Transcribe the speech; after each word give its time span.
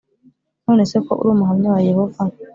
none 0.65 0.83
se 0.89 0.97
ko 1.05 1.11
uri 1.19 1.29
umuhamya 1.35 1.67
wa 1.73 1.81
yehova 1.89 2.21